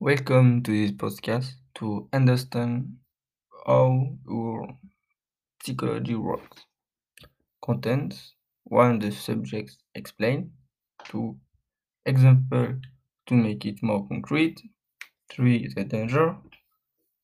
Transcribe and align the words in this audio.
Welcome 0.00 0.64
to 0.64 0.72
this 0.72 0.90
podcast 0.90 1.52
to 1.76 2.08
understand 2.12 2.96
how 3.66 4.16
our 4.30 4.76
psychology 5.62 6.16
works. 6.16 6.66
Contents 7.62 8.34
one 8.64 8.98
the 8.98 9.10
subjects 9.12 9.78
explained, 9.94 10.52
two 11.04 11.38
example 12.06 12.80
to 13.26 13.34
make 13.34 13.66
it 13.66 13.82
more 13.82 14.06
concrete, 14.08 14.60
three 15.30 15.68
the 15.74 15.84
danger, 15.84 16.36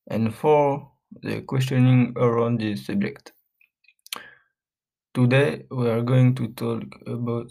and 0.07 0.35
four 0.35 0.91
the 1.21 1.41
questioning 1.41 2.13
around 2.17 2.59
the 2.59 2.75
subject. 2.75 3.33
Today 5.13 5.65
we 5.69 5.89
are 5.89 6.01
going 6.01 6.33
to 6.35 6.47
talk 6.53 6.83
about 7.05 7.47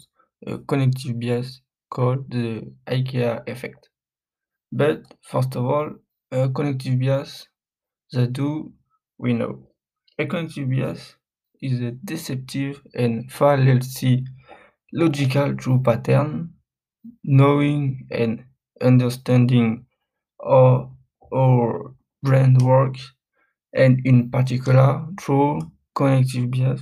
a 0.47 0.57
cognitive 0.57 1.19
bias 1.19 1.61
called 1.91 2.31
the 2.31 2.73
IKEA 2.87 3.47
effect. 3.47 3.89
But 4.71 5.03
first 5.23 5.55
of 5.57 5.65
all, 5.65 5.89
a 6.31 6.49
cognitive 6.49 6.99
bias, 7.01 7.47
that 8.13 8.33
do 8.33 8.73
we 9.17 9.33
know. 9.33 9.67
A 10.19 10.25
cognitive 10.27 10.69
bias 10.69 11.17
is 11.61 11.81
a 11.81 11.91
deceptive 11.91 12.81
and 12.95 13.31
fallacy 13.31 14.25
logical 14.93 15.55
true 15.57 15.81
pattern, 15.81 16.55
knowing 17.23 18.07
and 18.11 18.45
understanding 18.81 19.85
how 20.43 20.97
our 21.33 21.95
brain 22.23 22.57
works, 22.59 23.13
and 23.73 24.05
in 24.05 24.31
particular, 24.31 25.07
through 25.21 25.61
cognitive 25.95 26.51
bias, 26.51 26.81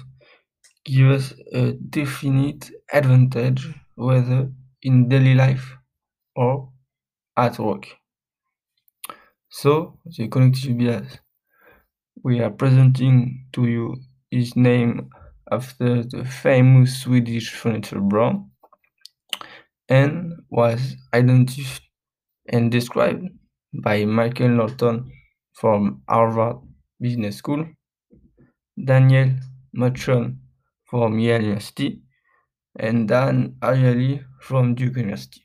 give 0.86 1.11
us 1.11 1.33
a 1.53 1.73
definite 1.73 2.72
advantage 2.94 3.67
whether 3.95 4.52
in 4.83 5.09
daily 5.09 5.36
life 5.36 5.75
or 6.36 6.72
at 7.38 7.59
work. 7.59 7.88
So 9.50 10.00
the 10.05 10.28
cognitive 10.28 10.78
bias 10.78 11.19
we 12.23 12.39
are 12.42 12.52
presenting 12.52 13.47
to 13.53 13.66
you 13.66 13.95
is 14.31 14.55
named 14.55 15.09
after 15.52 16.03
the 16.03 16.25
famous 16.25 17.02
Swedish 17.02 17.53
furniture 17.53 18.02
brand 18.02 18.45
and 19.89 20.33
was 20.50 20.95
identified 21.14 21.81
and 22.52 22.72
described 22.72 23.27
by 23.83 24.05
Michael 24.05 24.49
Norton 24.49 25.11
from 25.53 26.03
Harvard 26.09 26.58
Business 26.99 27.38
School, 27.38 27.66
Daniel 28.86 29.31
Mochon 29.75 30.38
from 30.86 31.20
Yale 31.20 31.42
University, 31.44 32.02
and 32.77 33.08
Dan 33.08 33.58
Ariely 33.61 34.25
from 34.42 34.75
Duke 34.75 34.97
University, 34.97 35.45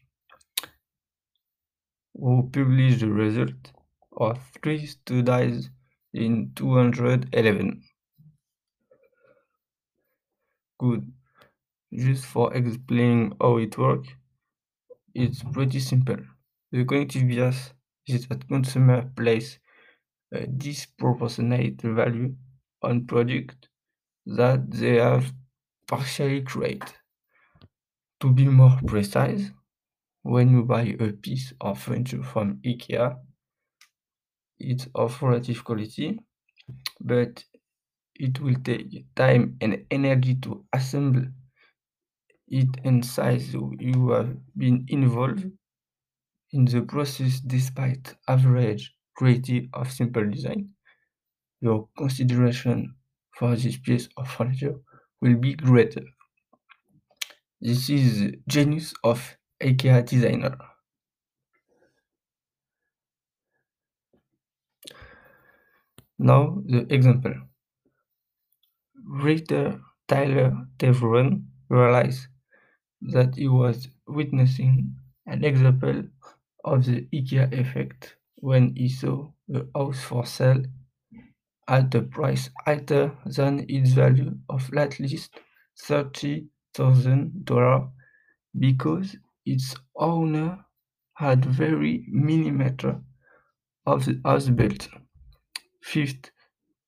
who 2.21 2.51
published 2.53 3.01
the 3.01 3.11
result 3.11 3.73
of 4.13 4.39
three 4.63 4.87
studies 4.87 5.71
in 6.13 6.53
211. 6.55 7.83
Good. 10.81 11.13
Just 11.93 12.27
for 12.27 12.55
explaining 12.55 13.37
how 13.41 13.59
it 13.59 13.79
works, 13.79 14.11
it's 15.15 15.43
pretty 15.45 15.79
simple. 15.81 16.17
The 16.73 16.85
cognitive 16.85 17.29
bias 17.29 17.73
is 18.09 18.27
that 18.27 18.49
consumer 18.49 19.09
place 19.17 19.59
a 20.33 20.47
disproportionate 20.47 21.83
value 21.83 22.37
on 22.83 23.07
product 23.07 23.69
that 24.27 24.71
they 24.71 24.97
have 24.97 25.33
partially 25.89 26.43
created. 26.43 26.93
To 28.21 28.33
be 28.33 28.47
more 28.47 28.79
precise, 28.87 29.51
when 30.23 30.51
you 30.51 30.65
buy 30.65 30.83
a 30.99 31.13
piece 31.13 31.53
of 31.61 31.81
furniture 31.83 32.23
from 32.23 32.59
IKEA, 32.63 33.21
it's 34.61 34.87
of 34.95 35.21
relative 35.23 35.65
quality, 35.65 36.21
but 37.01 37.45
it 38.17 38.41
will 38.41 38.57
take 38.65 39.07
time 39.17 39.57
and 39.61 39.87
energy 39.91 40.37
to 40.37 40.67
assemble 40.73 41.27
it 42.49 42.69
and 42.85 43.03
size 43.03 43.55
you 43.55 44.11
have 44.11 44.37
been 44.55 44.85
involved 44.89 45.51
in 46.53 46.65
the 46.65 46.81
process 46.83 47.41
despite 47.41 48.15
average 48.29 48.95
quality 49.17 49.69
of 49.75 49.91
simple 49.91 50.29
design. 50.31 50.73
Your 51.61 51.89
consideration 51.99 52.97
for 53.37 53.57
this 53.57 53.79
piece 53.79 54.09
of 54.17 54.31
furniture 54.31 54.77
will 55.23 55.37
be 55.37 55.55
greater. 55.55 56.05
This 57.63 57.89
is 57.89 58.21
the 58.21 58.43
genius 58.47 58.93
of 59.03 59.39
IKEA 59.63 60.05
designer. 60.07 60.57
Now 66.19 66.63
the 66.67 66.87
example. 66.93 67.35
Writer 69.05 69.81
Tyler 70.07 70.67
Tervooren 70.79 71.47
realized 71.69 72.29
that 73.03 73.35
he 73.37 73.49
was 73.49 73.89
witnessing 74.07 74.95
an 75.27 75.45
example 75.45 76.05
of 76.65 76.85
the 76.85 77.07
IKEA 77.13 77.53
effect 77.59 78.17
when 78.37 78.75
he 78.77 78.89
saw 78.89 79.31
a 79.55 79.63
house 79.75 80.03
for 80.03 80.27
sale 80.27 80.63
at 81.69 81.95
a 81.95 82.03
price 82.03 82.51
higher 82.67 83.17
than 83.27 83.65
its 83.69 83.93
value 83.93 84.37
of 84.49 84.71
at 84.77 84.99
least 85.01 85.31
$30,000 85.89 87.91
because 88.59 89.17
its 89.47 89.75
owner 89.97 90.65
had 91.15 91.45
very 91.45 92.07
millimeter 92.09 93.03
of 93.87 94.07
the 94.07 94.21
house 94.25 94.49
built, 94.51 94.89
fifth 95.83 96.31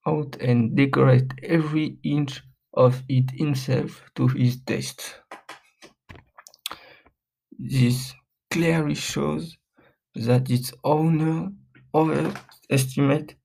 out 0.06 0.36
and 0.40 0.76
decorate 0.76 1.32
every 1.42 1.98
inch 2.04 2.42
of 2.74 3.02
it 3.08 3.30
himself 3.32 4.02
to 4.16 4.28
his 4.28 4.60
taste. 4.62 5.20
This 7.58 8.12
clearly 8.50 8.94
shows 8.94 9.56
that 10.14 10.50
its 10.50 10.72
owner 10.84 11.52
overestimate 11.94 13.36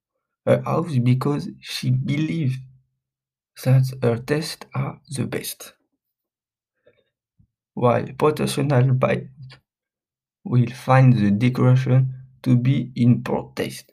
her 0.45 0.62
house 0.63 0.97
because 1.00 1.50
she 1.62 1.91
believes 1.91 2.57
that 3.63 3.85
her 4.01 4.18
tastes 4.18 4.66
are 4.74 5.01
the 5.09 5.28
best, 5.28 5.74
while 7.83 8.05
potential 8.17 8.93
buyers 9.03 9.29
will 10.43 10.67
find 10.71 11.13
the 11.13 11.29
decoration 11.29 12.11
to 12.41 12.57
be 12.57 12.91
in 12.95 13.23
poor 13.23 13.51
taste. 13.55 13.91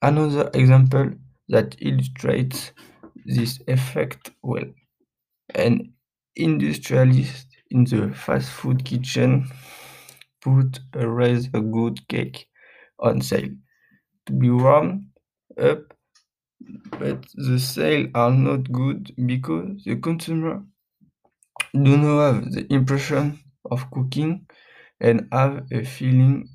Another 0.00 0.50
example 0.54 1.10
that 1.48 1.74
illustrates 1.80 2.72
this 3.26 3.60
effect 3.66 4.30
well. 4.42 4.66
An 5.54 5.94
industrialist 6.36 7.48
in 7.70 7.84
the 7.84 8.12
fast 8.14 8.50
food 8.50 8.84
kitchen 8.84 9.50
put 10.42 10.80
a 10.94 11.08
rather 11.08 11.60
good 11.60 12.06
cake 12.08 12.48
on 13.00 13.20
sale 13.22 13.50
to 14.26 14.32
be 14.34 14.50
warmed 14.50 15.06
up, 15.58 15.93
but 16.98 17.26
the 17.34 17.58
sales 17.58 18.08
are 18.14 18.32
not 18.32 18.72
good 18.72 19.14
because 19.26 19.84
the 19.84 19.96
consumer 19.96 20.64
do 21.84 21.96
not 21.98 22.18
have 22.34 22.52
the 22.52 22.66
impression 22.72 23.38
of 23.70 23.88
cooking 23.90 24.44
and 25.00 25.28
have 25.32 25.66
a 25.72 25.84
feeling 25.84 26.48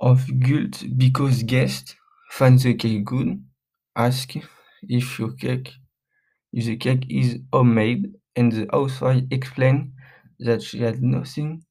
of 0.00 0.18
guilt 0.40 0.84
because 0.96 1.42
guests 1.42 1.96
find 2.30 2.58
the 2.60 2.74
cake 2.74 3.04
good, 3.04 3.44
ask 3.94 4.34
if 4.96 5.18
your 5.18 5.32
cake 5.32 5.68
if 6.52 6.64
the 6.66 6.76
cake 6.76 7.06
is 7.10 7.38
homemade 7.52 8.14
and 8.36 8.52
the 8.52 8.66
housewife 8.72 9.24
explained 9.30 9.92
that 10.40 10.62
she 10.62 10.80
had 10.80 11.02
nothing 11.02 11.64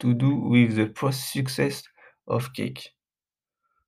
to 0.00 0.14
do 0.14 0.32
with 0.36 0.76
the 0.76 0.88
success 1.12 1.82
of 2.28 2.52
cake. 2.54 2.90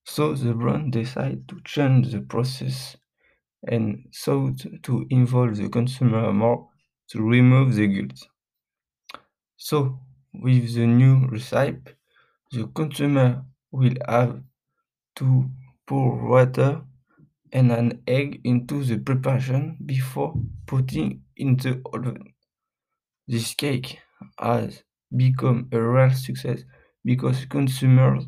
So 0.05 0.35
the 0.35 0.55
brand 0.55 0.93
decided 0.93 1.49
to 1.49 1.61
change 1.65 2.13
the 2.13 2.21
process 2.21 2.97
and 3.69 4.09
sought 4.13 4.67
to 4.85 5.07
involve 5.11 5.57
the 5.57 5.69
consumer 5.69 6.33
more 6.33 6.71
to 7.09 7.23
remove 7.23 7.75
the 7.77 7.89
guilt. 7.89 8.29
So 9.57 9.99
with 10.35 10.75
the 10.75 10.87
new 10.87 11.27
recipe, 11.27 11.93
the 12.53 12.69
consumer 12.69 13.47
will 13.73 13.97
have 14.09 14.43
to 15.17 15.51
pour 15.87 16.29
water 16.29 16.85
and 17.53 17.73
an 17.73 18.03
egg 18.07 18.41
into 18.45 18.85
the 18.85 18.99
preparation 18.99 19.79
before 19.87 20.35
putting 20.67 21.25
in 21.37 21.57
the 21.59 21.83
oven. 21.95 22.35
This 23.27 23.55
cake 23.55 23.99
has 24.39 24.85
become 25.17 25.69
a 25.73 25.81
real 25.83 26.11
success 26.13 26.65
because 27.05 27.47
consumers 27.47 28.27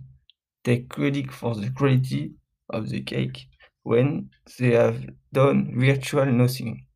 take 0.64 0.88
credit 0.88 1.30
for 1.32 1.54
the 1.54 1.70
quality 1.70 2.34
of 2.70 2.88
the 2.90 3.02
cake 3.02 3.46
when 3.82 4.30
they 4.58 4.72
have 4.72 5.04
done 5.32 5.78
virtual 5.78 6.26
nothing. 6.26 6.86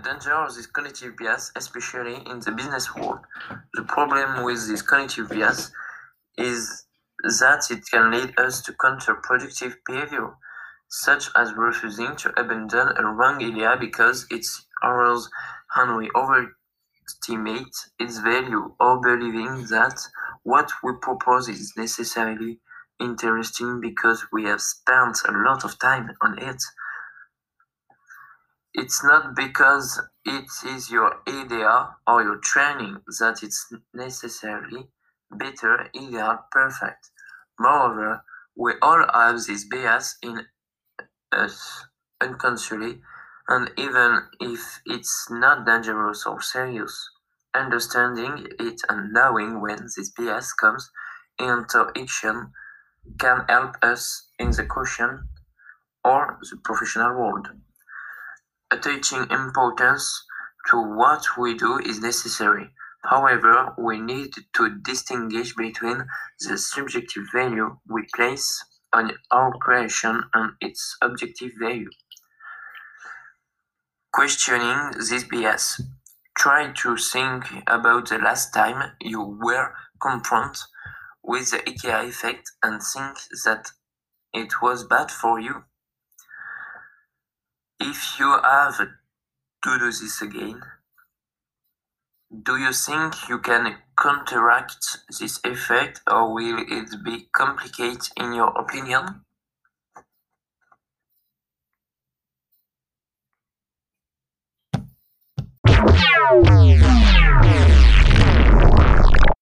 Danger 0.00 0.34
of 0.34 0.54
this 0.54 0.66
cognitive 0.66 1.16
bias, 1.16 1.52
especially 1.56 2.16
in 2.26 2.40
the 2.40 2.52
business 2.52 2.94
world. 2.94 3.20
The 3.74 3.84
problem 3.84 4.44
with 4.44 4.66
this 4.68 4.82
cognitive 4.82 5.28
bias 5.28 5.70
is 6.36 6.86
that 7.40 7.70
it 7.70 7.84
can 7.90 8.10
lead 8.10 8.38
us 8.38 8.62
to 8.62 8.72
counterproductive 8.72 9.74
behavior, 9.86 10.36
such 10.88 11.28
as 11.36 11.52
refusing 11.54 12.16
to 12.16 12.40
abandon 12.40 12.88
a 12.96 13.04
wrong 13.04 13.42
idea 13.42 13.76
because 13.78 14.26
it's 14.30 14.66
ours 14.82 15.28
and 15.76 15.96
we 15.96 16.10
overestimate 16.16 17.74
its 17.98 18.18
value, 18.18 18.74
or 18.80 19.00
believing 19.00 19.66
that 19.68 19.98
what 20.42 20.70
we 20.82 20.92
propose 21.00 21.48
is 21.48 21.74
necessarily 21.76 22.58
interesting 23.00 23.80
because 23.80 24.24
we 24.32 24.44
have 24.44 24.60
spent 24.60 25.18
a 25.28 25.32
lot 25.32 25.64
of 25.64 25.78
time 25.78 26.10
on 26.20 26.38
it. 26.38 26.62
It's 28.82 29.04
not 29.04 29.36
because 29.36 30.00
it 30.24 30.48
is 30.66 30.90
your 30.90 31.20
idea 31.28 31.90
or 32.06 32.22
your 32.22 32.38
training 32.38 32.96
that 33.18 33.42
it's 33.42 33.70
necessarily 33.92 34.88
better, 35.30 35.90
ideal, 35.94 36.38
perfect. 36.50 37.10
Moreover, 37.58 38.24
we 38.56 38.72
all 38.80 39.04
have 39.12 39.44
this 39.44 39.66
bias 39.66 40.16
in 40.22 40.46
us 41.30 41.84
unconsciously, 42.22 43.02
and 43.48 43.70
even 43.76 44.22
if 44.40 44.80
it's 44.86 45.26
not 45.30 45.66
dangerous 45.66 46.24
or 46.24 46.40
serious, 46.40 47.10
understanding 47.54 48.46
it 48.58 48.80
and 48.88 49.12
knowing 49.12 49.60
when 49.60 49.88
this 49.94 50.10
bias 50.16 50.54
comes 50.54 50.90
into 51.38 51.92
action 51.94 52.50
can 53.18 53.44
help 53.46 53.76
us 53.82 54.30
in 54.38 54.52
the 54.52 54.64
question 54.64 55.28
or 56.02 56.38
the 56.50 56.56
professional 56.64 57.12
world. 57.12 57.48
Attaching 58.72 59.30
importance 59.30 60.24
to 60.70 60.80
what 60.80 61.24
we 61.36 61.56
do 61.56 61.78
is 61.78 62.00
necessary. 62.00 62.70
However, 63.02 63.74
we 63.78 64.00
need 64.00 64.32
to 64.54 64.78
distinguish 64.82 65.54
between 65.56 66.06
the 66.40 66.58
subjective 66.58 67.24
value 67.32 67.78
we 67.88 68.06
place 68.14 68.64
on 68.92 69.12
our 69.30 69.52
creation 69.52 70.22
and 70.34 70.52
its 70.60 70.96
objective 71.02 71.52
value. 71.58 71.90
Questioning 74.12 74.92
this 74.98 75.24
bias. 75.24 75.80
Try 76.36 76.72
to 76.72 76.96
think 76.96 77.44
about 77.66 78.08
the 78.08 78.18
last 78.18 78.52
time 78.52 78.92
you 79.00 79.22
were 79.22 79.74
confronted 80.00 80.62
with 81.22 81.50
the 81.50 81.58
IKEA 81.58 82.08
effect 82.08 82.50
and 82.62 82.82
think 82.82 83.16
that 83.44 83.70
it 84.32 84.62
was 84.62 84.84
bad 84.84 85.10
for 85.10 85.38
you. 85.40 85.64
If 87.82 88.20
you 88.20 88.38
have 88.42 88.76
to 88.76 88.90
do 89.62 89.78
this 89.78 90.20
again, 90.20 90.60
do 92.42 92.56
you 92.58 92.74
think 92.74 93.28
you 93.28 93.38
can 93.38 93.76
counteract 93.98 94.98
this 95.18 95.40
effect 95.44 96.02
or 96.06 96.34
will 96.34 96.58
it 96.58 97.02
be 97.02 97.28
complicated 97.32 98.08
in 98.18 98.34
your 98.34 98.48
opinion? 98.48 99.24